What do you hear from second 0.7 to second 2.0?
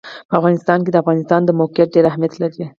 کې د افغانستان د موقعیت